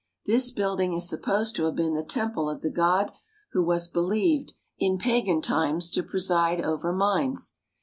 This 0.25 0.49
building 0.49 0.93
is 0.93 1.07
supposed 1.07 1.55
to 1.57 1.65
have 1.65 1.75
been 1.75 1.93
the 1.93 2.01
temple 2.01 2.49
of 2.49 2.61
the 2.63 2.71
god 2.71 3.11
who 3.51 3.63
was 3.63 3.87
believed, 3.87 4.53
in 4.79 4.97
pagan 4.97 5.43
times, 5.43 5.91
to 5.91 6.01
preside 6.01 6.59
over 6.59 6.91
mines. 6.91 7.53